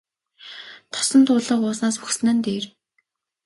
[0.93, 2.65] Тосон туулга ууснаас үхсэн нь дээр.